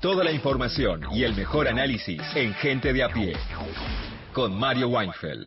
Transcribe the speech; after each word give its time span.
Toda 0.00 0.24
la 0.24 0.32
información 0.32 1.02
y 1.12 1.24
el 1.24 1.34
mejor 1.34 1.68
análisis 1.68 2.20
en 2.34 2.54
Gente 2.54 2.92
de 2.92 3.02
a 3.04 3.08
pie. 3.08 3.34
Con 4.32 4.58
Mario 4.58 4.88
Weinfeld. 4.88 5.46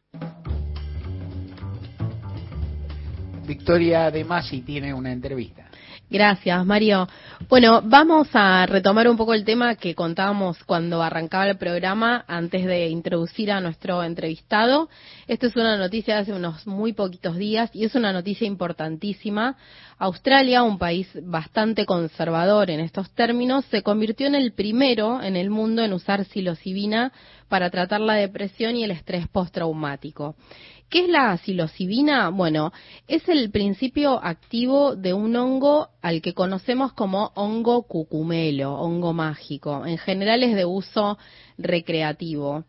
Victoria 3.45 4.09
De 4.09 4.23
Masi 4.23 4.61
tiene 4.61 4.93
una 4.93 5.11
entrevista. 5.11 5.69
Gracias, 6.09 6.63
Mario. 6.65 7.07
Bueno, 7.49 7.81
vamos 7.83 8.27
a 8.33 8.65
retomar 8.67 9.07
un 9.07 9.17
poco 9.17 9.33
el 9.33 9.43
tema 9.43 9.75
que 9.75 9.95
contábamos 9.95 10.63
cuando 10.63 11.01
arrancaba 11.01 11.47
el 11.47 11.57
programa 11.57 12.23
antes 12.27 12.65
de 12.65 12.87
introducir 12.87 13.51
a 13.51 13.61
nuestro 13.61 14.03
entrevistado. 14.03 14.89
Esto 15.27 15.47
es 15.47 15.55
una 15.55 15.75
noticia 15.75 16.15
de 16.15 16.21
hace 16.21 16.33
unos 16.33 16.67
muy 16.67 16.93
poquitos 16.93 17.35
días 17.37 17.71
y 17.73 17.85
es 17.85 17.95
una 17.95 18.13
noticia 18.13 18.45
importantísima. 18.45 19.57
Australia, 19.97 20.63
un 20.63 20.77
país 20.77 21.07
bastante 21.23 21.85
conservador 21.85 22.69
en 22.69 22.79
estos 22.79 23.09
términos, 23.11 23.65
se 23.71 23.81
convirtió 23.81 24.27
en 24.27 24.35
el 24.35 24.53
primero 24.53 25.21
en 25.21 25.35
el 25.35 25.49
mundo 25.49 25.81
en 25.81 25.93
usar 25.93 26.25
psilocibina 26.25 27.11
para 27.53 27.69
tratar 27.69 28.01
la 28.01 28.15
depresión 28.15 28.75
y 28.75 28.83
el 28.83 28.89
estrés 28.89 29.27
postraumático. 29.27 30.33
¿Qué 30.89 31.01
es 31.01 31.07
la 31.07 31.37
psilocibina? 31.37 32.29
Bueno, 32.29 32.73
es 33.07 33.29
el 33.29 33.51
principio 33.51 34.19
activo 34.23 34.95
de 34.95 35.13
un 35.13 35.35
hongo 35.35 35.89
al 36.01 36.23
que 36.23 36.33
conocemos 36.33 36.93
como 36.93 37.31
hongo 37.35 37.83
cucumelo, 37.83 38.73
hongo 38.73 39.13
mágico. 39.13 39.85
En 39.85 39.99
general 39.99 40.41
es 40.41 40.55
de 40.55 40.65
uso 40.65 41.19
recreativo. 41.59 42.63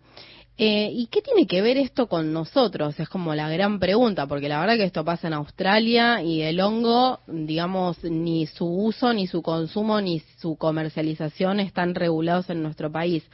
Eh, 0.56 0.88
¿Y 0.92 1.06
qué 1.06 1.20
tiene 1.20 1.48
que 1.48 1.62
ver 1.62 1.76
esto 1.78 2.06
con 2.06 2.32
nosotros? 2.32 3.00
Es 3.00 3.08
como 3.08 3.34
la 3.34 3.48
gran 3.48 3.80
pregunta, 3.80 4.28
porque 4.28 4.48
la 4.48 4.60
verdad 4.60 4.76
que 4.76 4.84
esto 4.84 5.04
pasa 5.04 5.26
en 5.26 5.34
Australia 5.34 6.22
y 6.22 6.42
el 6.42 6.60
hongo, 6.60 7.18
digamos, 7.26 8.04
ni 8.04 8.46
su 8.46 8.64
uso, 8.64 9.12
ni 9.12 9.26
su 9.26 9.42
consumo, 9.42 10.00
ni 10.00 10.20
su 10.38 10.54
comercialización 10.54 11.58
están 11.58 11.96
regulados 11.96 12.50
en 12.50 12.62
nuestro 12.62 12.92
país. 12.92 13.24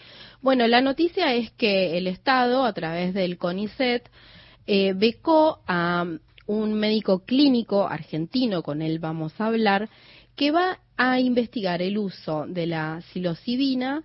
Bueno, 0.40 0.66
la 0.66 0.80
noticia 0.80 1.34
es 1.34 1.50
que 1.50 1.98
el 1.98 2.06
Estado, 2.06 2.64
a 2.64 2.72
través 2.72 3.12
del 3.12 3.36
CONICET, 3.36 4.08
eh, 4.66 4.94
becó 4.96 5.60
a 5.66 6.06
un 6.46 6.74
médico 6.74 7.18
clínico 7.26 7.86
argentino, 7.86 8.62
con 8.62 8.80
él 8.80 8.98
vamos 8.98 9.38
a 9.38 9.46
hablar, 9.46 9.90
que 10.36 10.52
va 10.52 10.78
a 10.96 11.20
investigar 11.20 11.82
el 11.82 11.98
uso 11.98 12.46
de 12.48 12.66
la 12.66 13.02
psilocibina 13.02 14.04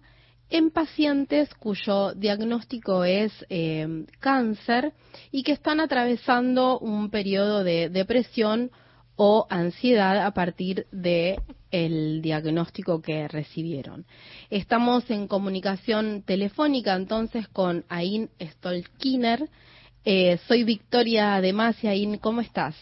en 0.49 0.71
pacientes 0.71 1.53
cuyo 1.55 2.13
diagnóstico 2.13 3.03
es 3.03 3.31
eh, 3.49 4.05
cáncer 4.19 4.93
y 5.31 5.43
que 5.43 5.51
están 5.51 5.79
atravesando 5.79 6.79
un 6.79 7.09
periodo 7.09 7.63
de 7.63 7.89
depresión 7.89 8.71
o 9.15 9.47
ansiedad 9.49 10.25
a 10.25 10.31
partir 10.31 10.87
de 10.91 11.39
el 11.71 12.21
diagnóstico 12.21 13.01
que 13.01 13.27
recibieron. 13.27 14.05
Estamos 14.49 15.09
en 15.09 15.27
comunicación 15.27 16.23
telefónica 16.23 16.95
entonces 16.95 17.47
con 17.47 17.85
Ain 17.89 18.29
Stolkiner, 18.41 19.49
eh, 20.03 20.37
soy 20.47 20.63
Victoria 20.63 21.41
de 21.41 21.51
Masiaín, 21.51 22.17
¿cómo 22.17 22.41
estás? 22.41 22.75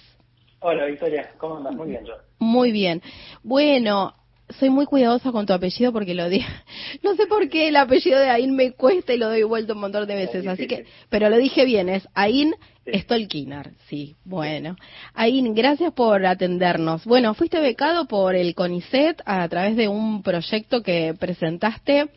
Hola 0.59 0.85
Victoria, 0.85 1.31
¿cómo 1.37 1.57
andas? 1.57 1.75
Muy 1.75 1.89
bien 1.89 2.05
yo. 2.05 2.13
Muy 2.39 2.71
bien. 2.71 3.01
Bueno, 3.43 4.13
soy 4.49 4.69
muy 4.69 4.85
cuidadosa 4.85 5.31
con 5.31 5.45
tu 5.45 5.53
apellido 5.53 5.91
porque 5.91 6.13
lo 6.13 6.29
dije. 6.29 6.47
No 7.03 7.15
sé 7.15 7.25
por 7.27 7.49
qué 7.49 7.69
el 7.69 7.75
apellido 7.75 8.19
de 8.19 8.29
Ain 8.29 8.55
me 8.55 8.71
cuesta 8.73 9.13
y 9.13 9.17
lo 9.17 9.27
doy 9.27 9.43
vuelta 9.43 9.73
un 9.73 9.79
montón 9.79 10.07
de 10.07 10.15
veces, 10.15 10.45
así 10.47 10.67
que, 10.67 10.85
pero 11.09 11.29
lo 11.29 11.37
dije 11.37 11.65
bien, 11.65 11.89
es 11.89 12.07
Ain 12.13 12.55
Stolkinar, 12.87 13.71
sí, 13.87 14.15
bueno. 14.25 14.75
Ain, 15.13 15.53
gracias 15.53 15.93
por 15.93 16.25
atendernos. 16.25 17.05
Bueno, 17.05 17.33
fuiste 17.33 17.59
becado 17.59 18.05
por 18.07 18.35
el 18.35 18.53
CONICET 18.55 19.21
a 19.25 19.47
través 19.49 19.75
de 19.75 19.87
un 19.87 20.21
proyecto 20.21 20.83
que 20.83 21.15
presentaste 21.19 22.09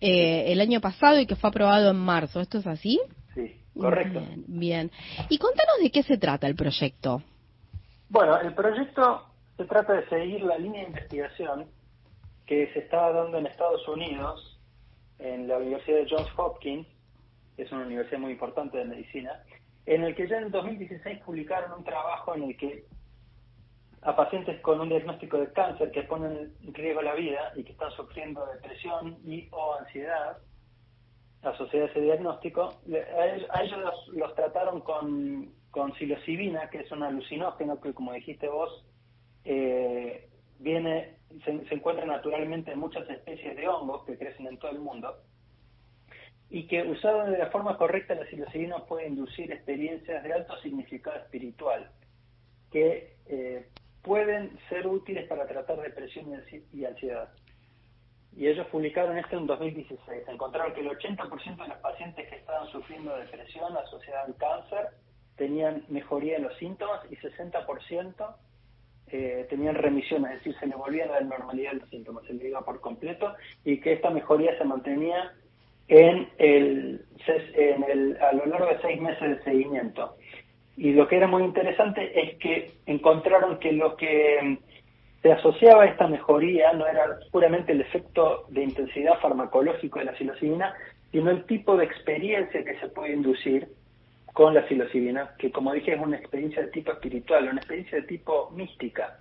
eh, 0.00 0.52
el 0.52 0.60
año 0.60 0.80
pasado 0.80 1.18
y 1.18 1.26
que 1.26 1.36
fue 1.36 1.48
aprobado 1.48 1.90
en 1.90 1.96
marzo, 1.96 2.40
¿esto 2.40 2.58
es 2.58 2.66
así? 2.66 3.00
Correcto. 3.78 4.22
Bien, 4.48 4.90
Y 5.28 5.38
contanos 5.38 5.76
de 5.80 5.90
qué 5.90 6.02
se 6.02 6.18
trata 6.18 6.46
el 6.46 6.56
proyecto. 6.56 7.22
Bueno, 8.08 8.38
el 8.40 8.52
proyecto 8.54 9.29
se 9.60 9.66
trata 9.66 9.92
de 9.92 10.08
seguir 10.08 10.40
la 10.42 10.56
línea 10.56 10.80
de 10.80 10.86
investigación 10.86 11.66
que 12.46 12.72
se 12.72 12.78
estaba 12.78 13.12
dando 13.12 13.36
en 13.36 13.44
Estados 13.44 13.86
Unidos, 13.88 14.58
en 15.18 15.48
la 15.48 15.58
Universidad 15.58 15.98
de 15.98 16.06
Johns 16.08 16.30
Hopkins, 16.34 16.86
que 17.56 17.64
es 17.64 17.70
una 17.70 17.84
universidad 17.84 18.20
muy 18.20 18.32
importante 18.32 18.78
de 18.78 18.86
medicina, 18.86 19.44
en 19.84 20.04
el 20.04 20.14
que 20.14 20.26
ya 20.26 20.38
en 20.38 20.44
el 20.44 20.50
2016 20.50 21.18
publicaron 21.26 21.72
un 21.76 21.84
trabajo 21.84 22.34
en 22.34 22.44
el 22.44 22.56
que 22.56 22.86
a 24.00 24.16
pacientes 24.16 24.58
con 24.62 24.80
un 24.80 24.88
diagnóstico 24.88 25.36
de 25.36 25.52
cáncer 25.52 25.90
que 25.90 26.04
ponen 26.04 26.54
en 26.64 26.72
riesgo 26.72 27.02
la 27.02 27.14
vida 27.14 27.52
y 27.54 27.62
que 27.62 27.72
están 27.72 27.90
sufriendo 27.90 28.46
depresión 28.46 29.18
y 29.26 29.46
o 29.50 29.74
ansiedad, 29.74 30.38
asociada 31.42 31.84
a 31.84 31.88
ese 31.90 32.00
diagnóstico, 32.00 32.80
a 33.52 33.62
ellos, 33.62 34.08
los, 34.14 34.34
trataron 34.34 34.80
con, 34.80 35.52
con 35.70 35.92
psilocibina, 35.96 36.70
que 36.70 36.78
es 36.78 36.90
un 36.92 37.02
alucinógeno 37.02 37.78
que, 37.78 37.92
como 37.92 38.14
dijiste 38.14 38.48
vos, 38.48 38.86
eh, 39.44 40.28
viene 40.58 41.16
se, 41.44 41.74
encuentra 41.74 42.04
naturalmente 42.04 42.72
en 42.72 42.78
muchas 42.78 43.08
especies 43.08 43.56
de 43.56 43.68
hongos 43.68 44.04
que 44.04 44.18
crecen 44.18 44.46
en 44.46 44.58
todo 44.58 44.70
el 44.70 44.80
mundo 44.80 45.16
y 46.48 46.66
que 46.66 46.82
usado 46.82 47.30
de 47.30 47.38
la 47.38 47.50
forma 47.50 47.76
correcta 47.76 48.14
la 48.14 48.26
psilocibina 48.26 48.84
puede 48.86 49.06
inducir 49.06 49.52
experiencias 49.52 50.22
de 50.22 50.32
alto 50.32 50.58
significado 50.60 51.16
espiritual 51.18 51.90
que 52.70 53.16
eh, 53.26 53.68
pueden 54.02 54.58
ser 54.68 54.86
útiles 54.86 55.28
para 55.28 55.46
tratar 55.46 55.80
depresión 55.80 56.26
y 56.72 56.84
ansiedad 56.84 57.30
y 58.36 58.46
ellos 58.46 58.66
publicaron 58.68 59.18
esto 59.18 59.36
en 59.36 59.46
2016. 59.46 60.28
Encontraron 60.28 60.72
que 60.72 60.80
el 60.80 60.88
80% 60.88 61.62
de 61.62 61.68
los 61.68 61.78
pacientes 61.78 62.28
que 62.28 62.36
estaban 62.36 62.68
sufriendo 62.68 63.16
depresión 63.16 63.76
asociada 63.76 64.24
al 64.24 64.36
cáncer 64.36 64.88
tenían 65.36 65.84
mejoría 65.88 66.36
en 66.36 66.44
los 66.44 66.56
síntomas 66.58 67.00
y 67.10 67.16
60% 67.16 68.36
eh, 69.12 69.46
tenían 69.48 69.74
remisión, 69.74 70.24
es 70.26 70.32
decir, 70.32 70.54
se 70.58 70.66
le 70.66 70.76
volvían 70.76 71.10
a 71.10 71.20
la 71.20 71.20
normalidad 71.20 71.72
los 71.72 71.88
síntomas, 71.88 72.24
se 72.26 72.34
le 72.34 72.48
iba 72.48 72.64
por 72.64 72.80
completo 72.80 73.34
y 73.64 73.80
que 73.80 73.94
esta 73.94 74.10
mejoría 74.10 74.56
se 74.58 74.64
mantenía 74.64 75.32
en 75.88 76.28
el, 76.38 77.04
en 77.26 77.84
el, 77.84 78.16
a 78.22 78.32
lo 78.32 78.46
largo 78.46 78.66
de 78.66 78.80
seis 78.80 79.00
meses 79.00 79.28
de 79.28 79.42
seguimiento. 79.42 80.16
Y 80.76 80.92
lo 80.92 81.08
que 81.08 81.16
era 81.16 81.26
muy 81.26 81.42
interesante 81.42 82.12
es 82.18 82.38
que 82.38 82.70
encontraron 82.86 83.58
que 83.58 83.72
lo 83.72 83.96
que 83.96 84.58
se 85.22 85.32
asociaba 85.32 85.82
a 85.82 85.86
esta 85.86 86.06
mejoría 86.06 86.72
no 86.72 86.86
era 86.86 87.18
puramente 87.30 87.72
el 87.72 87.80
efecto 87.80 88.46
de 88.48 88.62
intensidad 88.62 89.18
farmacológico 89.20 89.98
de 89.98 90.06
la 90.06 90.16
psilocibina, 90.16 90.74
sino 91.12 91.30
el 91.30 91.44
tipo 91.44 91.76
de 91.76 91.84
experiencia 91.84 92.64
que 92.64 92.78
se 92.78 92.88
puede 92.88 93.12
inducir 93.12 93.68
con 94.32 94.54
la 94.54 94.66
psilocibina, 94.66 95.34
que 95.38 95.50
como 95.50 95.72
dije 95.72 95.94
es 95.94 96.00
una 96.00 96.16
experiencia 96.16 96.62
de 96.62 96.68
tipo 96.68 96.92
espiritual, 96.92 97.48
una 97.48 97.58
experiencia 97.58 98.00
de 98.00 98.06
tipo 98.06 98.50
mística, 98.50 99.18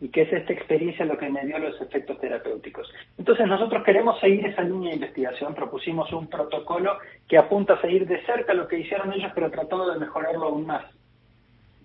y 0.00 0.08
que 0.08 0.22
es 0.22 0.32
esta 0.32 0.52
experiencia 0.52 1.04
lo 1.04 1.18
que 1.18 1.28
me 1.28 1.44
dio 1.44 1.58
los 1.58 1.80
efectos 1.80 2.20
terapéuticos. 2.20 2.88
Entonces 3.18 3.46
nosotros 3.46 3.82
queremos 3.84 4.18
seguir 4.20 4.46
esa 4.46 4.62
línea 4.62 4.90
de 4.90 4.96
investigación, 4.96 5.54
propusimos 5.54 6.12
un 6.12 6.28
protocolo 6.28 6.98
que 7.26 7.36
apunta 7.36 7.74
a 7.74 7.80
seguir 7.80 8.06
de 8.06 8.24
cerca 8.24 8.54
lo 8.54 8.68
que 8.68 8.78
hicieron 8.78 9.12
ellos, 9.12 9.32
pero 9.34 9.50
tratando 9.50 9.92
de 9.92 9.98
mejorarlo 9.98 10.46
aún 10.46 10.66
más, 10.66 10.84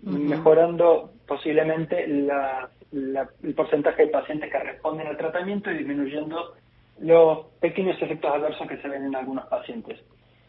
mejorando 0.03 1.11
posiblemente 1.25 2.07
la 2.07 2.69
el 2.93 3.53
porcentaje 3.55 4.05
de 4.05 4.11
pacientes 4.11 4.51
que 4.51 4.59
responden 4.59 5.07
al 5.07 5.17
tratamiento 5.17 5.71
y 5.71 5.79
disminuyendo 5.79 6.53
los 6.99 7.45
pequeños 7.59 7.99
efectos 8.01 8.31
adversos 8.31 8.67
que 8.67 8.77
se 8.77 8.87
ven 8.87 9.05
en 9.05 9.15
algunos 9.15 9.45
pacientes. 9.47 9.99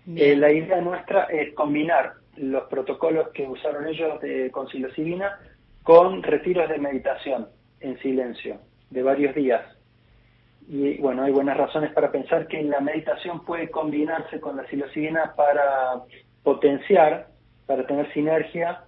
Eh, 0.07 0.37
la 0.37 0.53
idea 0.53 0.81
nuestra 0.81 1.25
es 1.25 1.55
combinar 1.55 2.15
los 2.37 2.65
protocolos 2.65 3.29
que 3.29 3.47
usaron 3.47 3.87
ellos 3.87 4.21
de, 4.21 4.51
con 4.51 4.69
psilocibina 4.69 5.39
con 5.83 6.23
retiros 6.23 6.69
de 6.69 6.79
meditación 6.79 7.49
en 7.81 7.99
silencio 8.01 8.59
de 8.91 9.03
varios 9.03 9.35
días. 9.35 9.63
Y 10.67 10.97
bueno, 10.99 11.23
hay 11.23 11.33
buenas 11.33 11.57
razones 11.57 11.93
para 11.93 12.11
pensar 12.11 12.49
que 12.49 12.63
la 12.63 12.81
meditación 12.81 13.45
puede 13.45 13.71
combinarse 13.71 14.41
con 14.41 14.57
la 14.57 14.67
psilocibina 14.67 15.35
para 15.37 16.03
potenciar, 16.43 17.29
para 17.67 17.87
tener 17.87 18.11
sinergia 18.15 18.85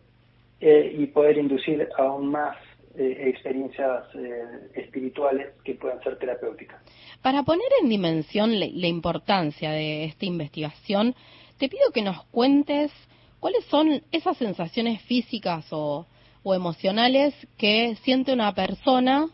eh, 0.61 0.95
y 0.99 1.07
poder 1.07 1.37
inducir 1.37 1.89
aún 1.99 2.31
más 2.31 2.57
eh, 2.99 3.29
experiencias 3.29 4.05
eh, 4.15 4.71
espirituales 4.75 5.49
que 5.65 5.75
puedan 5.75 6.03
ser 6.03 6.19
terapéuticas. 6.19 6.81
Para 7.23 7.43
poner 7.43 7.67
en 7.83 7.91
dimensión 7.91 8.59
la, 8.59 8.87
importancia 8.87 9.71
de 9.71 10.05
esta 10.05 10.25
investigación, 10.25 11.15
te 11.59 11.69
pido 11.69 11.91
que 11.93 12.03
nos 12.03 12.25
cuentes 12.27 12.91
cuáles 13.39 13.65
son 13.67 14.03
esas 14.13 14.37
sensaciones 14.39 15.03
físicas 15.03 15.67
o, 15.73 16.07
emocionales 16.45 17.35
que 17.59 17.97
siente 17.97 18.33
una 18.33 18.55
persona 18.55 19.27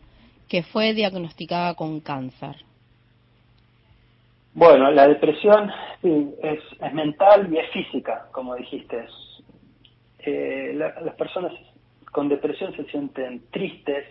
que 0.49 0.63
fue 0.63 0.93
diagnosticada 0.93 1.75
con 1.75 1.99
cáncer. 1.99 2.55
Bueno, 4.55 4.89
la 4.89 5.07
depresión 5.07 5.69
es, 6.01 6.59
es, 6.81 6.93
mental 6.93 7.53
y 7.53 7.59
es 7.59 7.69
física, 7.71 8.27
como 8.31 8.55
dijiste. 8.55 9.05
Eh, 10.25 10.73
las 10.73 11.15
personas 11.15 11.53
con 12.13 12.29
depresión 12.29 12.73
se 12.75 12.85
sienten 12.85 13.41
tristes 13.51 14.05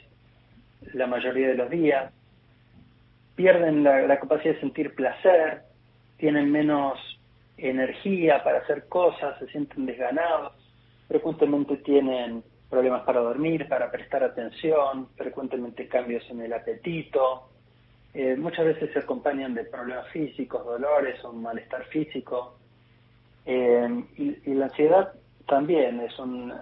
la 0.93 1.07
mayoría 1.07 1.49
de 1.49 1.55
los 1.55 1.71
días, 1.71 2.13
pierden 3.37 3.85
la, 3.85 4.19
capacidad 4.19 4.55
de 4.55 4.61
sentir 4.61 4.95
placer, 4.95 5.63
tienen 6.19 6.51
menos 6.51 6.99
energía 7.57 8.43
para 8.43 8.59
hacer 8.59 8.89
cosas, 8.89 9.39
se 9.39 9.47
sienten 9.47 9.87
desganados, 9.87 10.53
frecuentemente 11.07 11.77
tienen 11.79 12.43
problemas 12.69 13.03
para 13.05 13.21
dormir, 13.21 13.69
para 13.69 13.91
prestar 13.91 14.25
atención, 14.25 15.09
frecuentemente 15.17 15.87
cambios 15.87 16.29
en 16.29 16.41
el 16.43 16.53
apetito, 16.53 17.51
eh, 18.15 18.35
muchas 18.37 18.67
veces 18.67 18.93
se 18.93 18.99
acompañan 18.99 19.55
de 19.55 19.65
problemas 19.65 20.09
físicos, 20.09 20.65
dolores 20.65 21.23
o 21.25 21.33
malestar 21.33 21.85
físico. 21.85 22.59
Eh, 23.47 24.05
y, 24.17 24.55
la 24.55 24.67
ansiedad 24.67 25.13
también 25.47 26.01
es 26.01 26.19
un, 26.19 26.53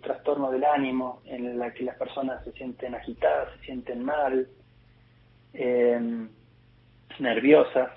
trastorno 0.00 0.50
del 0.50 0.64
ánimo 0.64 1.20
en 1.26 1.46
el 1.46 1.72
que 1.72 1.84
las 1.84 1.96
personas 1.96 2.42
se 2.44 2.52
sienten 2.52 2.94
agitadas, 2.94 3.48
se 3.58 3.66
sienten 3.66 4.04
mal, 4.04 4.48
eh, 5.54 6.00
nerviosas, 7.18 7.90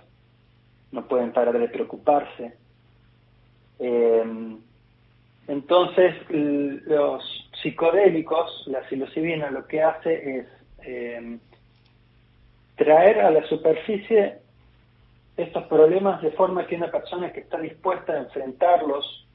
no 0.92 1.08
pueden 1.08 1.32
parar 1.32 1.58
de 1.58 1.70
preocuparse. 1.70 2.54
entonces, 5.48 6.16
los 6.30 7.24
psicodélicos, 7.62 8.64
la 8.68 8.88
psilocibina 8.88 9.52
lo 9.52 9.68
que 9.68 9.82
hace 9.82 10.40
es 10.40 10.48
traer 12.76 13.20
a 13.22 13.32
la 13.32 13.46
superficie 13.48 14.40
estos 15.38 15.64
problemas 15.64 16.22
de 16.22 16.32
forma 16.32 16.66
que 16.66 16.76
una 16.76 16.92
persona 16.92 17.32
que 17.32 17.42
está 17.42 17.60
dispuesta 17.60 18.14
a 18.14 18.20
enfrentarlos 18.20 19.28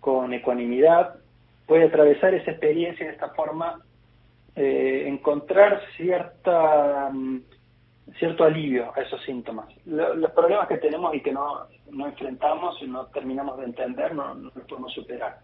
con 0.00 0.32
ecuanimidad 0.32 1.19
puede 1.70 1.84
atravesar 1.84 2.34
esa 2.34 2.50
experiencia 2.50 3.06
de 3.06 3.12
esta 3.12 3.28
forma 3.30 3.80
eh, 4.56 5.04
encontrar 5.06 5.80
cierta 5.96 7.10
mm, 7.12 7.42
cierto 8.18 8.42
alivio 8.42 8.92
a 8.96 9.02
esos 9.02 9.22
síntomas. 9.22 9.68
los 9.86 10.32
problemas 10.32 10.66
que 10.66 10.78
tenemos 10.78 11.14
y 11.14 11.20
que 11.20 11.30
no, 11.30 11.68
no 11.92 12.06
enfrentamos 12.08 12.76
y 12.82 12.88
no 12.88 13.06
terminamos 13.06 13.56
de 13.58 13.66
entender 13.66 14.12
no, 14.16 14.34
no 14.34 14.50
los 14.52 14.64
podemos 14.66 14.92
superar. 14.92 15.38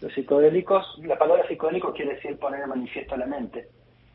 Los 0.00 0.12
psicodélicos, 0.14 1.00
la 1.04 1.18
palabra 1.18 1.48
psicodélico 1.48 1.92
quiere 1.92 2.14
decir 2.14 2.38
poner 2.38 2.60
en 2.60 2.68
manifiesto 2.68 3.16
la 3.16 3.26
mente 3.26 3.66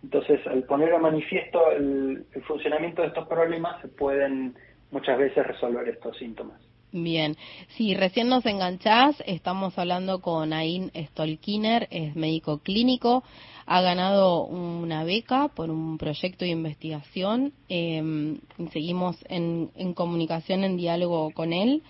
entonces, 0.04 0.46
al 0.48 0.64
poner 0.64 0.94
a 0.94 1.00
manifiesto 1.00 1.72
el, 1.72 2.26
funcionamiento 2.48 3.02
de 3.02 3.10
estos 3.10 3.28
problemas, 3.28 3.82
se 3.82 3.88
pueden 3.88 4.56
muchas 4.92 5.18
veces 5.18 5.46
resolver 5.46 5.88
estos 5.90 6.18
síntomas. 6.18 6.62
Bien, 6.94 7.36
si 7.76 7.94
recién 7.96 8.30
nos 8.30 8.46
enganchás, 8.46 9.22
estamos 9.26 9.78
hablando 9.78 10.22
con 10.22 10.54
Ain 10.54 10.90
Stolkiner, 10.96 11.90
es 11.92 12.16
médico 12.16 12.60
clínico, 12.60 13.26
ha 13.66 13.82
ganado 13.82 14.46
una 14.46 15.04
beca 15.04 15.50
por 15.50 15.70
un 15.70 15.98
proyecto 15.98 16.46
de 16.46 16.52
investigación, 16.52 17.52
eh, 17.68 18.38
seguimos 18.72 19.18
en, 19.28 19.94
comunicación, 19.96 20.64
en 20.64 20.78
diálogo 20.78 21.32
con 21.32 21.52
él. 21.52 21.84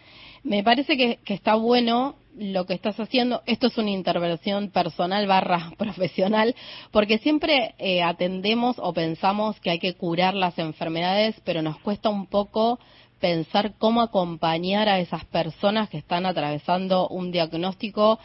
Me 0.43 0.63
parece 0.63 0.97
que 0.97 1.19
está 1.27 1.53
bueno 1.53 2.15
lo 2.37 2.65
que 2.65 2.73
estás 2.73 2.99
haciendo, 2.99 3.41
esto 3.45 3.67
es 3.67 3.77
una 3.77 3.89
intervención 3.89 4.69
personal 4.69 5.27
barra 5.27 5.71
profesional, 5.77 6.55
porque 6.91 7.17
siempre 7.17 7.75
eh, 7.79 8.01
atendemos 8.03 8.77
o 8.79 8.93
pensamos 8.93 9.59
que 9.59 9.71
hay 9.71 9.79
que 9.79 9.95
curar 9.95 10.33
las 10.33 10.57
enfermedades, 10.59 11.35
pero 11.43 11.61
nos 11.61 11.79
cuesta 11.79 12.09
un 12.09 12.27
poco 12.27 12.79
pensar 13.19 13.73
cómo 13.77 14.01
acompañar 14.01 14.89
a 14.89 14.99
esas 14.99 15.25
personas 15.25 15.89
que 15.89 15.97
están 15.97 16.25
atravesando 16.25 17.07
un 17.07 17.31
diagnóstico 17.31 18.19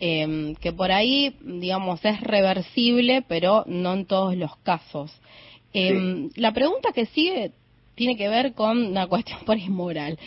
em, 0.00 0.54
que 0.56 0.72
por 0.72 0.90
ahí, 0.90 1.36
digamos, 1.42 2.04
es 2.04 2.20
reversible, 2.20 3.22
pero 3.22 3.64
no 3.66 3.94
en 3.94 4.06
todos 4.06 4.36
los 4.36 4.56
casos. 4.58 5.12
Em, 5.72 6.30
la 6.36 6.52
pregunta 6.52 6.92
que 6.92 7.06
sigue 7.06 7.52
tiene 7.94 8.16
que 8.16 8.28
ver 8.28 8.54
con 8.54 8.84
una 8.84 9.06
cuestión 9.08 9.40
por 9.44 9.58
moral. 9.70 10.18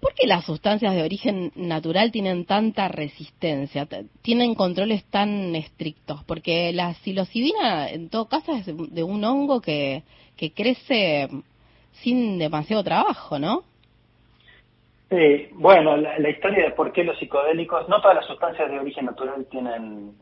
¿Por 0.00 0.14
qué 0.14 0.26
las 0.26 0.44
sustancias 0.44 0.94
de 0.94 1.02
origen 1.02 1.52
natural 1.56 2.12
tienen 2.12 2.44
tanta 2.44 2.88
resistencia? 2.88 3.88
¿Tienen 4.22 4.54
controles 4.54 5.04
tan 5.04 5.54
estrictos? 5.56 6.22
Porque 6.24 6.72
la 6.72 6.94
psilocibina, 6.94 7.88
en 7.88 8.10
todo 8.10 8.28
caso, 8.28 8.54
es 8.54 8.66
de 8.66 9.02
un 9.02 9.24
hongo 9.24 9.60
que, 9.60 10.02
que 10.36 10.52
crece 10.52 11.28
sin 12.02 12.38
demasiado 12.38 12.84
trabajo, 12.84 13.38
¿no? 13.38 13.62
Sí, 15.10 15.48
bueno, 15.52 15.96
la, 15.96 16.28
historia 16.28 16.64
de 16.64 16.70
por 16.72 16.92
qué 16.92 17.04
los 17.04 17.18
psicodélicos, 17.18 17.88
no 17.88 18.00
todas 18.00 18.16
las 18.16 18.26
sustancias 18.26 18.70
de 18.70 18.78
origen 18.78 19.06
natural 19.06 19.46
tienen, 19.50 20.12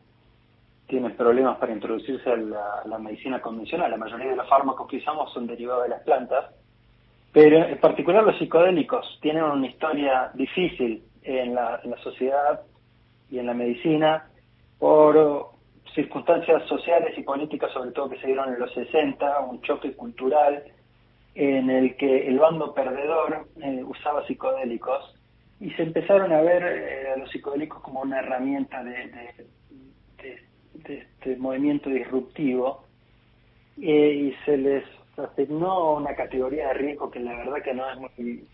problemas 1.17 1.57
para 1.57 1.73
introducirse 1.73 2.29
a 2.29 2.35
la, 2.35 2.83
la 2.85 2.99
medicina 2.99 3.41
convencional. 3.41 3.89
La 3.89 3.97
mayoría 3.97 4.29
de 4.29 4.35
los 4.35 4.47
fármacos 4.47 4.87
que 4.87 4.97
usamos 4.97 5.33
son 5.33 5.47
derivados 5.47 5.83
de 5.83 5.89
las 5.89 6.01
plantas 6.03 6.45
pero 7.33 7.65
en 7.65 7.79
particular 7.79 8.23
los 8.23 8.37
psicodélicos 8.37 9.17
tienen 9.19 9.43
una 9.43 9.67
historia 9.67 10.29
difícil 10.35 11.03
en 11.23 11.55
la, 11.55 11.81
sociedad 12.03 12.61
y 13.31 13.39
en 13.39 13.47
la 13.47 13.55
medicina 13.55 14.29
por 14.77 15.47
circunstancias 15.95 16.63
sociales 16.67 17.17
y 17.17 17.23
políticas, 17.23 17.71
sobre 17.73 17.91
todo 17.91 18.09
que 18.09 18.19
se 18.19 18.27
dieron 18.27 18.53
en 18.53 18.59
los 18.59 18.71
60, 18.73 19.39
un 19.49 19.61
choque 19.61 19.93
cultural 19.93 20.63
en 21.35 21.69
el 21.69 21.95
que 21.97 22.27
el 22.27 22.39
bando 22.39 22.73
perdedor 22.73 23.47
eh, 23.61 23.83
usaba 23.83 24.25
psicodélicos 24.27 25.15
y 25.59 25.71
se 25.71 25.83
empezaron 25.83 26.31
a 26.31 26.41
ver 26.41 26.63
eh, 26.63 27.11
a 27.13 27.17
los 27.17 27.31
psicodélicos 27.31 27.81
como 27.81 28.01
una 28.01 28.19
herramienta 28.19 28.83
de, 28.83 29.07
de, 29.07 29.45
este 30.83 31.37
movimiento 31.37 31.89
disruptivo 31.89 32.83
eh, 33.81 34.13
y 34.13 34.45
se 34.45 34.57
les 34.57 34.83
asignó 35.17 35.93
una 35.95 36.15
categoría 36.15 36.67
de 36.69 36.73
riesgo 36.73 37.09
que 37.09 37.19
la 37.19 37.35
verdad 37.35 37.63
que 37.63 37.73
no 37.73 37.89
es 37.89 37.97
muy, 37.97 38.47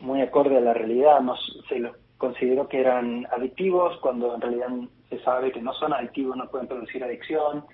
muy 0.00 0.22
acorde 0.22 0.56
a 0.56 0.60
la 0.60 0.74
realidad. 0.74 1.20
No, 1.20 1.36
se 1.68 1.78
los 1.78 1.96
consideró 2.16 2.68
que 2.68 2.80
eran 2.80 3.26
adictivos 3.30 3.98
cuando 4.00 4.34
en 4.34 4.40
realidad 4.40 4.68
se 5.10 5.18
sabe 5.20 5.52
que 5.52 5.60
no 5.60 5.72
son 5.74 5.92
adictivos, 5.92 6.36
no 6.36 6.48
pueden 6.48 6.68
producir 6.68 7.04
adicción, 7.04 7.64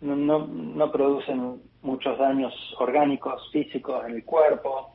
no, 0.00 0.46
no, 0.46 0.92
producen 0.92 1.60
muchos 1.82 2.18
daños 2.18 2.54
orgánicos, 2.78 3.50
físicos 3.52 4.04
en 4.06 4.16
el 4.16 4.24
cuerpo. 4.24 4.94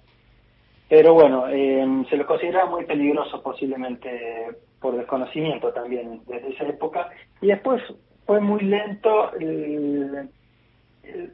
Pero 0.88 1.14
bueno, 1.14 1.48
eh, 1.50 2.06
se 2.10 2.18
los 2.18 2.28
consideraba 2.28 2.70
muy 2.70 2.86
peligrosos 2.86 3.42
posiblemente 3.42 4.50
por 4.80 4.96
desconocimiento 4.96 5.74
también 5.74 6.22
desde 6.28 6.50
esa 6.50 6.66
época. 6.66 7.10
Y 7.42 7.48
después 7.48 7.82
fue 8.26 8.40
muy 8.40 8.62
lento 8.62 9.34
el, 9.34 10.30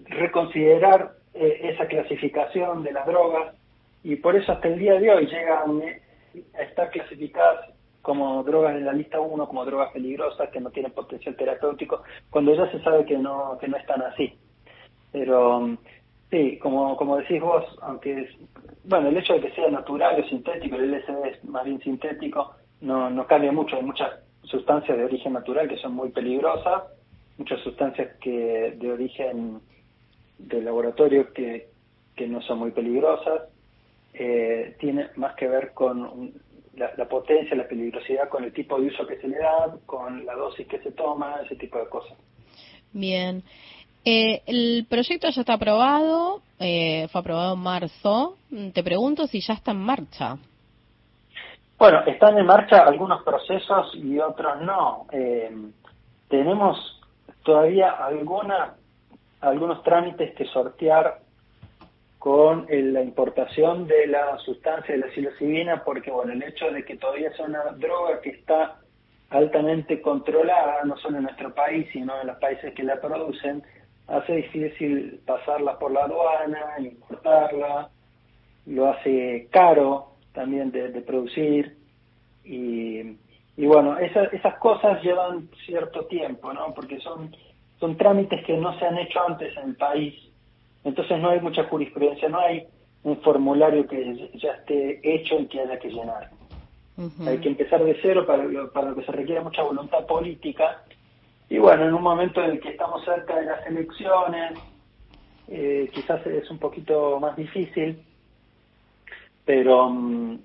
reconsiderar 0.05 1.13
eh, 1.33 1.71
esa 1.73 1.87
clasificación 1.87 2.83
de 2.83 2.91
las 2.91 3.05
drogas 3.05 3.55
y 4.03 4.15
por 4.15 4.35
eso 4.35 4.51
hasta 4.51 4.67
el 4.67 4.79
día 4.79 4.99
de 4.99 5.09
hoy 5.09 5.27
llegan 5.27 5.81
a 6.57 6.61
estar 6.61 6.89
clasificadas 6.91 7.70
como 8.01 8.43
drogas 8.43 8.75
en 8.75 8.85
la 8.85 8.93
lista 8.93 9.19
1, 9.19 9.47
como 9.47 9.65
drogas 9.65 9.91
peligrosas 9.91 10.49
que 10.49 10.59
no 10.59 10.69
tienen 10.71 10.91
potencial 10.91 11.35
terapéutico, 11.35 12.03
cuando 12.29 12.53
ya 12.53 12.69
se 12.71 12.81
sabe 12.81 13.05
que 13.05 13.17
no, 13.17 13.57
que 13.59 13.67
no 13.67 13.77
están 13.77 14.01
así. 14.01 14.33
Pero 15.11 15.77
sí, 16.29 16.57
como, 16.59 16.95
como 16.97 17.17
decís 17.17 17.41
vos, 17.41 17.65
aunque 17.81 18.21
es, 18.21 18.29
bueno, 18.83 19.09
el 19.09 19.17
hecho 19.17 19.33
de 19.33 19.41
que 19.41 19.51
sea 19.51 19.69
natural 19.69 20.19
o 20.19 20.27
sintético, 20.27 20.75
el 20.75 20.91
LSD 20.91 21.25
es 21.27 21.43
más 21.45 21.65
bien 21.65 21.79
sintético, 21.81 22.55
no, 22.81 23.09
no 23.09 23.27
cambia 23.27 23.51
mucho, 23.51 23.75
hay 23.75 23.83
muchas 23.83 24.11
sustancias 24.43 24.97
de 24.97 25.05
origen 25.05 25.33
natural 25.33 25.67
que 25.67 25.77
son 25.77 25.93
muy 25.93 26.09
peligrosas 26.09 26.83
muchas 27.41 27.59
sustancias 27.61 28.17
que 28.21 28.75
de 28.77 28.91
origen 28.91 29.61
de 30.37 30.61
laboratorio 30.61 31.33
que, 31.33 31.69
que 32.15 32.27
no 32.27 32.39
son 32.41 32.59
muy 32.59 32.71
peligrosas, 32.71 33.49
eh, 34.13 34.75
tiene 34.79 35.09
más 35.15 35.35
que 35.35 35.47
ver 35.47 35.73
con 35.73 36.33
la, 36.75 37.05
potencia, 37.05 37.55
la 37.55 37.67
peligrosidad, 37.67 38.29
con 38.29 38.43
el 38.43 38.53
tipo 38.53 38.79
de 38.79 38.87
uso 38.87 39.05
que 39.05 39.17
se 39.17 39.27
le 39.27 39.37
da, 39.37 39.75
con 39.85 40.25
la 40.25 40.33
dosis 40.35 40.67
que 40.67 40.79
se 40.79 40.91
toma, 40.91 41.41
ese 41.45 41.55
tipo 41.55 41.77
de 41.77 41.89
cosas. 41.89 42.17
Bien. 42.93 43.43
Eh, 44.03 44.41
el 44.47 44.85
proyecto 44.89 45.29
ya 45.29 45.41
está 45.41 45.53
aprobado, 45.53 46.41
eh, 46.59 47.07
fue 47.11 47.21
aprobado 47.21 47.53
en 47.55 47.59
marzo. 47.61 48.37
Te 48.73 48.83
pregunto 48.83 49.27
si 49.27 49.41
ya 49.41 49.53
está 49.53 49.71
en 49.71 49.81
marcha. 49.81 50.37
Bueno, 51.77 52.03
están 52.05 52.37
en 52.37 52.45
marcha 52.45 52.83
algunos 52.83 53.23
procesos 53.23 53.95
y 53.95 54.19
otros 54.19 54.61
no. 54.61 55.07
tenemos 56.29 57.01
todavía 57.43 57.91
alguna, 57.91 58.75
algunos 59.41 59.83
trámites 59.83 60.35
que 60.35 60.45
sortear 60.45 61.19
con 62.21 62.67
la 62.69 63.01
importación 63.01 63.87
de 63.87 64.05
la 64.05 64.37
sustancia 64.45 64.93
de 64.93 65.01
la 65.01 65.11
psilocibina, 65.11 65.83
porque 65.83 66.11
bueno, 66.11 66.33
el 66.33 66.43
hecho 66.43 66.69
de 66.69 66.85
que 66.85 66.95
todavía 66.95 67.29
es 67.29 67.39
una 67.39 67.63
droga 67.77 68.21
que 68.21 68.29
está 68.29 68.79
altamente 69.31 70.03
controlada, 70.03 70.83
no 70.83 70.95
solo 70.97 71.17
en 71.17 71.23
nuestro 71.23 71.51
país, 71.55 71.87
sino 71.91 72.21
en 72.21 72.27
los 72.27 72.37
países 72.37 72.75
que 72.75 72.83
la 72.83 73.01
producen, 73.01 73.63
hace 74.05 74.35
difícil 74.35 75.19
pasarla 75.25 75.79
por 75.79 75.91
la 75.91 76.03
aduana, 76.03 76.75
importarla, 76.77 77.89
lo 78.67 78.91
hace 78.91 79.47
caro 79.49 80.11
también 80.31 80.69
de, 80.69 81.01
producir 81.01 81.75
y, 82.43 83.17
y 83.57 83.65
bueno, 83.65 83.97
esas 83.97 84.59
cosas 84.59 85.01
llevan 85.01 85.49
cierto 85.65 86.05
tiempo, 86.05 86.53
¿no? 86.53 86.71
Porque 86.75 86.99
son, 86.99 87.35
son 87.79 87.97
trámites 87.97 88.45
que 88.45 88.55
no 88.57 88.77
se 88.77 88.85
han 88.85 88.99
hecho 88.99 89.27
antes 89.27 89.57
en 89.57 89.69
el 89.69 89.75
país 89.75 90.30
Entonces 90.83 91.19
no 91.19 91.29
hay 91.29 91.39
mucha 91.39 91.63
jurisprudencia, 91.65 92.29
no 92.29 92.39
hay 92.39 92.65
un 93.03 93.17
formulario 93.21 93.87
que 93.87 94.29
ya 94.35 94.51
esté 94.53 94.99
hecho 95.03 95.39
y 95.39 95.47
que 95.47 95.61
haya 95.61 95.79
que 95.79 95.89
llenar. 95.89 96.29
Hay 97.25 97.39
que 97.39 97.49
empezar 97.49 97.83
de 97.83 97.97
cero 98.01 98.25
para, 98.27 98.43
para 98.73 98.89
lo 98.89 98.95
que 98.95 99.05
se 99.05 99.11
requiere 99.11 99.41
mucha 99.41 99.63
voluntad 99.63 100.05
política. 100.05 100.83
Y 101.49 101.57
bueno, 101.57 101.87
en 101.87 101.93
un 101.93 102.03
momento 102.03 102.43
en 102.43 102.51
el 102.51 102.59
que 102.59 102.69
estamos 102.69 103.03
cerca 103.03 103.37
de 103.37 103.45
las 103.45 103.65
elecciones, 103.65 104.59
eh, 105.47 105.89
quizás 105.93 106.25
es 106.27 106.49
un 106.51 106.59
poquito 106.59 107.19
más 107.19 107.35
difícil, 107.35 108.01
pero 109.43 109.89
mm, 109.89 110.39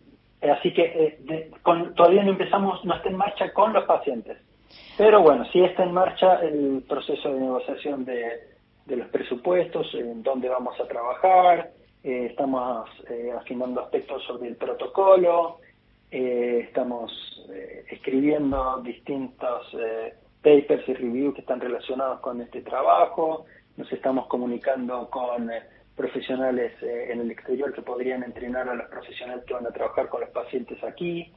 así 0.50 0.72
que 0.72 1.18
eh, 1.28 1.50
todavía 1.94 2.24
no 2.24 2.30
empezamos, 2.30 2.82
no 2.84 2.94
está 2.94 3.08
en 3.08 3.16
marcha 3.16 3.52
con 3.52 3.72
los 3.72 3.84
pacientes. 3.84 4.38
Pero 4.96 5.22
bueno, 5.22 5.44
sí 5.52 5.62
está 5.62 5.84
en 5.84 5.92
marcha 5.92 6.40
el 6.40 6.82
proceso 6.88 7.32
de 7.32 7.40
negociación 7.40 8.04
de, 8.04 8.55
de 8.86 8.96
los 8.96 9.08
presupuestos, 9.08 9.92
en 9.94 10.22
dónde 10.22 10.48
vamos 10.48 10.78
a 10.80 10.86
trabajar, 10.86 11.72
eh, 12.02 12.26
estamos 12.30 12.88
eh, 13.10 13.32
afinando 13.36 13.80
aspectos 13.80 14.22
sobre 14.24 14.48
el 14.48 14.56
protocolo, 14.56 15.58
eh, 16.10 16.60
estamos 16.62 17.10
eh, 17.52 17.84
escribiendo 17.90 18.80
distintos 18.84 19.76
papers 20.40 20.88
y 20.88 20.94
reviews 20.94 21.34
que 21.34 21.40
están 21.40 21.60
relacionados 21.60 22.20
con 22.20 22.40
este 22.40 22.62
trabajo, 22.62 23.44
nos 23.76 23.92
estamos 23.92 24.28
comunicando 24.28 25.10
con 25.10 25.50
profesionales 25.96 26.72
en 26.82 27.20
el 27.20 27.30
exterior 27.30 27.72
que 27.74 27.82
podrían 27.82 28.22
entrenar 28.22 28.68
a 28.68 28.74
los 28.74 28.88
profesionales 28.88 29.44
que 29.44 29.54
van 29.54 29.66
a 29.66 29.70
trabajar 29.70 30.08
con 30.08 30.20
los 30.20 30.30
pacientes 30.30 30.82
aquí. 30.84 31.32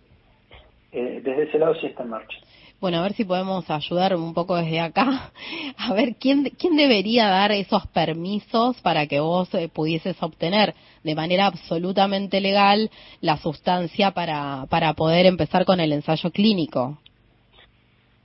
desde 0.91 1.43
ese 1.43 1.57
lado 1.57 1.73
sí 1.75 1.87
está 1.87 2.03
en 2.03 2.09
marcha. 2.09 2.37
Bueno, 2.81 2.99
a 2.99 3.01
ver 3.01 3.11
si 3.11 3.25
podemos 3.25 3.69
ayudar 3.69 4.15
un 4.15 4.33
poco 4.33 4.55
desde 4.55 4.79
acá. 4.79 5.31
A 5.77 5.93
ver, 5.93 6.15
¿quién, 6.17 6.45
quién 6.57 6.77
debería 6.77 7.27
dar 7.27 7.51
esos 7.51 7.85
permisos 7.87 8.79
para 8.81 9.05
que 9.05 9.19
vos 9.19 9.53
eh, 9.53 9.67
pudieses 9.67 10.21
obtener 10.23 10.73
de 11.03 11.15
manera 11.15 11.47
absolutamente 11.47 12.39
legal 12.39 12.89
la 13.19 13.35
sustancia 13.35 14.11
para, 14.11 14.65
para 14.69 14.93
poder 14.93 15.25
empezar 15.25 15.65
con 15.65 15.81
el 15.81 15.91
ensayo 15.91 16.31
clínico? 16.31 16.97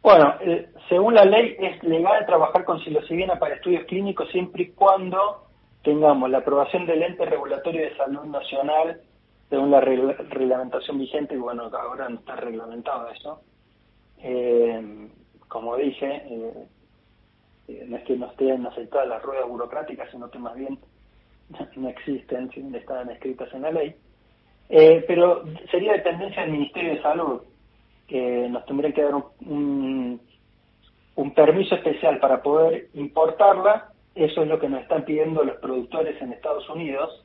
Bueno, 0.03 0.35
eh, 0.41 0.69
según 0.89 1.15
la 1.15 1.25
ley 1.25 1.57
es 1.59 1.83
legal 1.83 2.25
trabajar 2.25 2.65
con 2.65 2.79
psilocibina 2.79 3.37
para 3.41 3.57
estudios 3.57 3.85
clínicos 3.87 4.31
siempre 4.31 4.65
y 4.65 4.71
cuando 4.71 5.49
tengamos 5.83 6.31
la 6.31 6.39
aprobación 6.39 6.87
del 6.87 7.03
ente 7.03 7.25
regulatorio 7.25 7.83
de 7.83 7.97
salud 7.97 8.25
nacional 8.27 9.01
según 9.51 9.71
la 9.71 9.81
reglamentación 9.81 10.99
vigente, 10.99 11.35
y 11.35 11.39
bueno, 11.39 11.65
ahora 11.65 12.09
no 12.09 12.17
está 12.17 12.37
reglamentado 12.37 13.09
eso 13.11 13.41
eh, 14.23 15.09
como 15.49 15.77
dije, 15.77 16.23
eh, 17.69 17.85
no 17.87 17.97
es 17.97 18.05
que 18.05 18.17
no 18.17 18.27
estén 18.27 18.67
aceptadas 18.67 19.09
las 19.09 19.23
ruedas 19.23 19.49
burocráticas, 19.49 20.11
sino 20.11 20.31
que 20.31 20.39
más 20.39 20.55
bien 20.57 20.79
no 21.77 21.89
existen, 21.89 22.51
si 22.51 22.61
están 22.77 23.11
escritas 23.11 23.53
en 23.53 23.63
la 23.63 23.71
ley. 23.71 23.95
Eh, 24.69 25.05
pero 25.07 25.45
sería 25.71 25.93
dependencia 25.93 26.43
del 26.43 26.53
Ministerio 26.53 26.95
de 26.95 27.03
Salud, 27.03 27.43
que 28.09 28.49
nos 28.49 28.65
tendría 28.67 28.93
que 28.93 29.03
dar 29.03 29.15
un, 29.15 30.21
un 31.17 31.35
permiso 31.35 31.75
especial 31.75 32.19
para 32.19 32.43
poder 32.43 32.89
importarla. 32.95 33.91
Eso 34.15 34.43
es 34.43 34.49
lo 34.49 34.59
que 34.59 34.69
nos 34.69 34.83
están 34.83 35.05
pidiendo 35.05 35.45
los 35.45 35.57
productores 35.57 36.21
en 36.21 36.33
Estados 36.33 36.69
Unidos, 36.69 37.25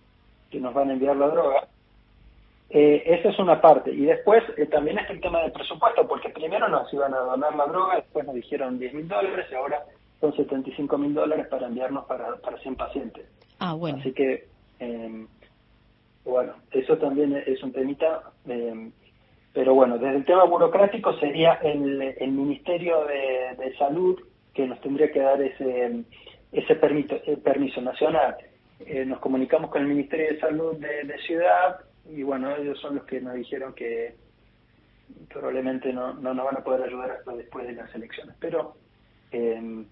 que 0.49 0.59
nos 0.59 0.73
van 0.73 0.89
a 0.89 0.93
enviar 0.93 1.15
la 1.15 1.27
droga. 1.27 1.67
Eh, 2.69 3.03
esa 3.05 3.29
es 3.29 3.39
una 3.39 3.59
parte. 3.59 3.91
Y 3.91 4.05
después 4.05 4.43
eh, 4.57 4.65
también 4.67 4.99
es 4.99 5.09
el 5.09 5.19
tema 5.19 5.41
del 5.41 5.51
presupuesto, 5.51 6.07
porque 6.07 6.29
primero 6.29 6.67
nos 6.67 6.91
iban 6.93 7.13
a 7.13 7.19
donar 7.19 7.55
la 7.55 7.65
droga, 7.65 7.95
después 7.95 8.25
nos 8.25 8.35
dijeron 8.35 8.77
10 8.77 8.93
mil 8.93 9.07
dólares 9.07 9.47
y 9.51 9.55
ahora 9.55 9.83
son 10.19 10.35
75 10.35 10.97
mil 10.97 11.13
dólares 11.13 11.47
para 11.47 11.67
enviarnos 11.67 12.05
para, 12.05 12.35
para 12.37 12.57
100 12.57 12.75
pacientes. 12.75 13.25
Ah, 13.59 13.73
bueno. 13.73 13.97
Así 13.99 14.11
que, 14.13 14.47
eh, 14.79 15.25
bueno, 16.25 16.53
eso 16.71 16.97
también 16.97 17.35
es 17.45 17.61
un 17.63 17.71
temita. 17.71 18.23
Eh, 18.47 18.91
pero 19.53 19.73
bueno, 19.73 19.97
desde 19.97 20.17
el 20.17 20.25
tema 20.25 20.43
burocrático 20.43 21.13
sería 21.19 21.53
el, 21.63 22.01
el 22.01 22.31
Ministerio 22.31 23.03
de, 23.05 23.55
de, 23.63 23.75
Salud 23.77 24.19
que 24.53 24.67
nos 24.67 24.79
tendría 24.81 25.11
que 25.11 25.19
dar 25.19 25.41
ese, 25.41 26.03
ese 26.51 26.75
permiso, 26.75 27.15
permiso 27.43 27.81
nacional. 27.81 28.35
Eh, 28.79 29.05
nos 29.05 29.19
comunicamos 29.19 29.71
con 29.71 29.81
el 29.81 29.87
Ministerio 29.87 30.33
de 30.33 30.39
Salud 30.39 30.75
de, 30.77 31.03
de 31.03 31.17
Ciudad 31.19 31.79
y 32.07 32.23
bueno, 32.23 32.55
ellos 32.55 32.79
son 32.79 32.95
los 32.95 33.05
que 33.05 33.21
nos 33.21 33.35
dijeron 33.35 33.73
que 33.73 34.15
probablemente 35.29 35.91
no, 35.93 36.13
no 36.13 36.33
nos 36.33 36.45
van 36.45 36.57
a 36.57 36.63
poder 36.63 36.83
ayudar 36.83 37.11
hasta 37.11 37.35
después 37.35 37.67
de 37.67 37.73
las 37.73 37.93
elecciones. 37.93 38.35
Pero 38.39 38.75
eh, 39.31 39.85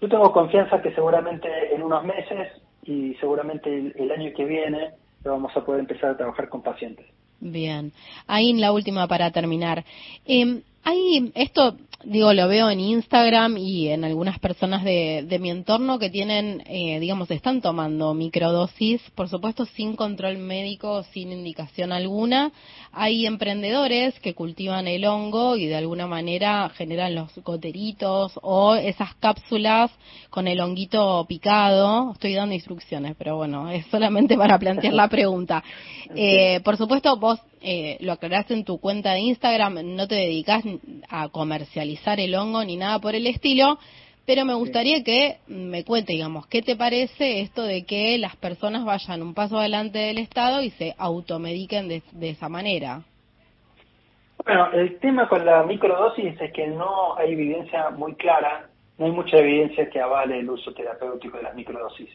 yo 0.00 0.08
tengo 0.08 0.32
confianza 0.32 0.80
que 0.80 0.94
seguramente 0.94 1.74
en 1.74 1.82
unos 1.82 2.04
meses 2.04 2.48
y 2.84 3.14
seguramente 3.16 3.92
el, 3.94 4.10
año 4.10 4.32
que 4.34 4.44
viene 4.44 4.92
vamos 5.22 5.54
a 5.56 5.64
poder 5.64 5.80
empezar 5.80 6.10
a 6.10 6.16
trabajar 6.16 6.48
con 6.48 6.62
pacientes. 6.62 7.06
Bien. 7.40 7.92
Ahí 8.26 8.52
la 8.54 8.72
última 8.72 9.06
para 9.06 9.30
terminar. 9.30 9.84
Eh, 10.26 10.62
hay 10.84 11.32
esto 11.34 11.76
digo, 12.04 12.32
lo 12.32 12.48
veo 12.48 12.70
en 12.70 12.80
Instagram 12.80 13.58
y 13.58 13.88
en 13.88 14.04
algunas 14.04 14.38
personas 14.38 14.84
de, 14.84 15.24
de 15.28 15.38
mi 15.38 15.50
entorno 15.50 15.98
que 15.98 16.10
tienen, 16.10 16.62
eh, 16.66 16.98
digamos, 16.98 17.30
están 17.30 17.60
tomando 17.60 18.14
microdosis, 18.14 19.02
por 19.14 19.28
supuesto 19.28 19.66
sin 19.66 19.96
control 19.96 20.38
médico, 20.38 21.02
sin 21.12 21.32
indicación 21.32 21.92
alguna. 21.92 22.52
Hay 22.92 23.26
emprendedores 23.26 24.18
que 24.20 24.34
cultivan 24.34 24.88
el 24.88 25.04
hongo 25.04 25.56
y 25.56 25.66
de 25.66 25.76
alguna 25.76 26.06
manera 26.06 26.70
generan 26.70 27.14
los 27.14 27.34
goteritos 27.44 28.32
o 28.42 28.74
esas 28.74 29.14
cápsulas 29.16 29.90
con 30.30 30.48
el 30.48 30.60
honguito 30.60 31.24
picado. 31.28 32.12
Estoy 32.12 32.34
dando 32.34 32.54
instrucciones, 32.54 33.14
pero 33.18 33.36
bueno, 33.36 33.70
es 33.70 33.86
solamente 33.86 34.36
para 34.36 34.58
plantear 34.58 34.94
la 34.94 35.08
pregunta. 35.08 35.62
Eh, 36.16 36.60
por 36.64 36.76
supuesto, 36.76 37.16
vos 37.16 37.38
eh, 37.62 37.96
lo 38.00 38.12
aclaraste 38.12 38.54
en 38.54 38.64
tu 38.64 38.78
cuenta 38.78 39.12
de 39.12 39.20
Instagram, 39.20 39.78
no 39.96 40.08
te 40.08 40.14
dedicas 40.14 40.64
a 41.08 41.28
comercializar 41.28 42.20
el 42.20 42.34
hongo 42.34 42.64
ni 42.64 42.76
nada 42.76 42.98
por 42.98 43.14
el 43.14 43.26
estilo, 43.26 43.78
pero 44.26 44.44
me 44.44 44.54
gustaría 44.54 45.02
que 45.02 45.38
me 45.48 45.84
cuente, 45.84 46.12
digamos, 46.12 46.46
¿qué 46.46 46.62
te 46.62 46.76
parece 46.76 47.40
esto 47.40 47.62
de 47.62 47.84
que 47.84 48.16
las 48.18 48.36
personas 48.36 48.84
vayan 48.84 49.22
un 49.22 49.34
paso 49.34 49.58
adelante 49.58 49.98
del 49.98 50.18
Estado 50.18 50.62
y 50.62 50.70
se 50.70 50.94
automediquen 50.98 51.88
de, 51.88 52.02
de 52.12 52.30
esa 52.30 52.48
manera? 52.48 53.02
Bueno, 54.44 54.72
el 54.72 54.98
tema 55.00 55.28
con 55.28 55.44
la 55.44 55.62
microdosis 55.64 56.40
es 56.40 56.52
que 56.52 56.66
no 56.66 57.16
hay 57.16 57.32
evidencia 57.32 57.90
muy 57.90 58.14
clara, 58.14 58.68
no 58.98 59.06
hay 59.06 59.12
mucha 59.12 59.36
evidencia 59.36 59.90
que 59.90 60.00
avale 60.00 60.38
el 60.38 60.48
uso 60.48 60.72
terapéutico 60.72 61.36
de 61.36 61.42
las 61.42 61.54
microdosis 61.54 62.08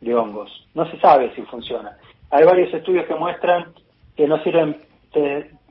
de 0.00 0.14
hongos. 0.14 0.68
No 0.74 0.88
se 0.90 0.98
sabe 1.00 1.34
si 1.34 1.42
funciona. 1.42 1.96
Hay 2.30 2.44
varios 2.44 2.72
estudios 2.72 3.06
que 3.06 3.14
muestran 3.14 3.72
que 4.16 4.26
no 4.26 4.42
sirven, 4.42 4.76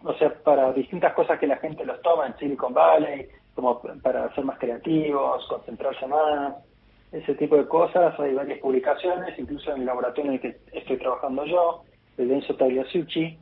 o 0.03 0.13
sea, 0.13 0.33
para 0.43 0.71
distintas 0.73 1.13
cosas 1.13 1.39
que 1.39 1.47
la 1.47 1.57
gente 1.57 1.85
los 1.85 2.01
toma 2.01 2.27
en 2.27 2.37
Silicon 2.37 2.73
Valley, 2.73 3.27
como 3.55 3.81
para 4.03 4.33
ser 4.35 4.43
más 4.43 4.59
creativos, 4.59 5.47
concentrarse 5.47 6.05
más, 6.07 6.55
ese 7.11 7.35
tipo 7.35 7.55
de 7.55 7.67
cosas. 7.67 8.19
Hay 8.19 8.33
varias 8.33 8.59
publicaciones, 8.59 9.37
incluso 9.39 9.71
en 9.73 9.81
el 9.81 9.85
laboratorio 9.85 10.31
en 10.31 10.35
el 10.35 10.41
que 10.41 10.57
estoy 10.77 10.97
trabajando 10.97 11.45
yo, 11.45 11.83
de 12.17 12.25
Denso 12.25 12.55
Tagliasucci, 12.55 13.37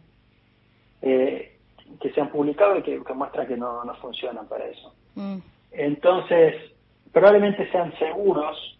eh, 1.02 1.58
que 2.00 2.12
se 2.12 2.22
han 2.22 2.30
publicado 2.30 2.78
y 2.78 2.84
que, 2.84 3.00
muestran 3.14 3.48
que 3.48 3.58
no, 3.58 3.84
no 3.84 3.96
funcionan 3.96 4.48
para 4.48 4.66
eso. 4.66 4.94
Mm. 5.16 5.38
Entonces, 5.72 6.56
probablemente 7.12 7.70
sean 7.72 7.94
seguros 7.98 8.80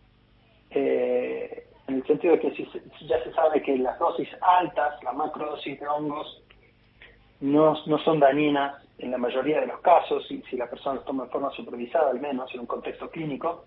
eh, 0.70 1.63
en 1.88 1.96
el 1.96 2.06
sentido 2.06 2.34
de 2.34 2.40
que 2.40 2.52
si, 2.52 2.68
ya 3.08 3.24
se 3.24 3.34
sabe 3.34 3.62
que 3.62 3.78
las 3.78 4.00
dosis 4.00 4.30
altas, 4.42 5.02
la 5.04 5.12
macrodosis 5.12 5.80
de 5.80 5.88
hongos, 5.88 6.44
no, 7.42 7.76
no 7.86 7.98
son 8.00 8.20
dañinas 8.20 8.82
en 9.00 9.12
la 9.12 9.18
mayoría 9.18 9.60
de 9.60 9.68
los 9.68 9.82
casos, 9.82 10.26
si, 10.28 10.42
si 10.50 10.56
la 10.56 10.70
persona 10.70 10.96
los 10.96 11.06
toma 11.06 11.26
de 11.26 11.30
forma 11.30 11.52
supervisada, 11.52 12.12
al 12.12 12.22
menos 12.22 12.54
en 12.54 12.62
un 12.62 12.66
contexto 12.66 13.10
clínico, 13.10 13.66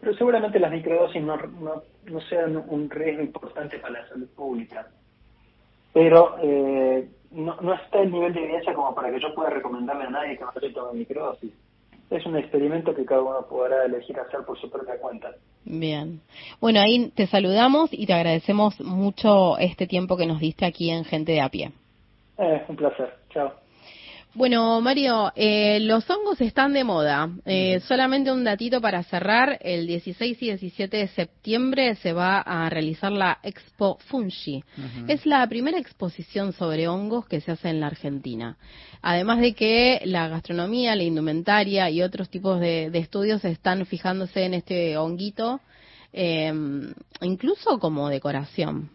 pero 0.00 0.14
seguramente 0.14 0.58
las 0.58 0.72
microdosis 0.72 1.22
no, 1.22 1.36
no, 1.36 1.82
no 2.06 2.20
sean 2.22 2.56
un 2.68 2.88
riesgo 2.88 3.22
importante 3.22 3.78
para 3.78 4.00
la 4.00 4.08
salud 4.08 4.28
pública. 4.34 4.88
Pero 5.92 6.36
eh, 6.42 7.06
no, 7.32 7.60
no 7.60 7.74
está 7.74 8.00
el 8.00 8.10
nivel 8.10 8.32
de 8.32 8.42
evidencia 8.42 8.72
como 8.72 8.94
para 8.94 9.10
que 9.10 9.20
yo 9.20 9.34
pueda 9.34 9.50
recomendarle 9.50 10.04
a 10.04 10.10
nadie 10.10 10.38
que 10.38 10.44
vaya 10.44 10.68
a 10.68 10.72
tomar 10.72 10.94
microdosis 10.94 11.52
es 12.10 12.26
un 12.26 12.36
experimento 12.36 12.94
que 12.94 13.04
cada 13.04 13.22
uno 13.22 13.46
podrá 13.48 13.84
elegir 13.84 14.18
hacer 14.18 14.44
por 14.44 14.60
su 14.60 14.70
propia 14.70 14.98
cuenta. 14.98 15.30
Bien. 15.64 16.20
Bueno, 16.60 16.80
ahí 16.80 17.10
te 17.14 17.26
saludamos 17.26 17.90
y 17.92 18.06
te 18.06 18.12
agradecemos 18.12 18.80
mucho 18.80 19.56
este 19.58 19.86
tiempo 19.86 20.16
que 20.16 20.26
nos 20.26 20.40
diste 20.40 20.66
aquí 20.66 20.90
en 20.90 21.04
Gente 21.04 21.32
de 21.32 21.40
a 21.40 21.48
pie. 21.48 21.72
Eh, 22.38 22.64
un 22.68 22.76
placer. 22.76 23.14
Chao. 23.30 23.61
Bueno, 24.34 24.80
Mario, 24.80 25.30
eh, 25.36 25.78
los 25.80 26.08
hongos 26.08 26.40
están 26.40 26.72
de 26.72 26.84
moda. 26.84 27.30
Eh, 27.44 27.80
solamente 27.86 28.32
un 28.32 28.44
datito 28.44 28.80
para 28.80 29.02
cerrar. 29.02 29.58
El 29.60 29.86
16 29.86 30.42
y 30.42 30.46
17 30.46 30.96
de 30.96 31.08
septiembre 31.08 31.94
se 31.96 32.12
va 32.12 32.40
a 32.40 32.70
realizar 32.70 33.12
la 33.12 33.38
Expo 33.42 33.98
Fungi. 34.06 34.64
Es 35.06 35.26
la 35.26 35.46
primera 35.48 35.78
exposición 35.78 36.52
sobre 36.54 36.88
hongos 36.88 37.26
que 37.26 37.40
se 37.40 37.52
hace 37.52 37.68
en 37.68 37.80
la 37.80 37.88
Argentina. 37.88 38.56
Además 39.02 39.40
de 39.40 39.52
que 39.52 40.00
la 40.04 40.28
gastronomía, 40.28 40.96
la 40.96 41.02
indumentaria 41.02 41.90
y 41.90 42.02
otros 42.02 42.30
tipos 42.30 42.58
de, 42.58 42.90
de 42.90 42.98
estudios 42.98 43.44
están 43.44 43.84
fijándose 43.84 44.44
en 44.44 44.54
este 44.54 44.96
honguito 44.96 45.60
eh, 46.12 46.52
incluso 47.22 47.78
como 47.78 48.08
decoración. 48.08 48.90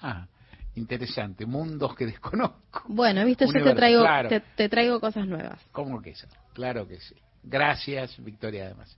Ah, 0.00 0.26
interesante. 0.74 1.46
Mundos 1.46 1.94
que 1.94 2.06
desconozco. 2.06 2.84
Bueno, 2.88 3.24
viste, 3.24 3.46
yo 3.46 3.52
te 3.52 3.58
Universo, 3.58 3.76
traigo, 3.76 4.00
claro. 4.02 4.28
te, 4.28 4.40
te 4.40 4.68
traigo 4.68 5.00
cosas 5.00 5.26
nuevas. 5.26 5.60
¿Cómo 5.72 6.00
que 6.00 6.10
eso? 6.10 6.26
Claro 6.54 6.86
que 6.86 7.00
sí. 7.00 7.14
Gracias, 7.42 8.22
Victoria, 8.22 8.66
además. 8.66 8.96